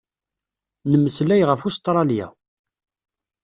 Nmeslay 0.91 1.41
ɣef 1.49 1.61
Ustṛalya. 1.69 2.27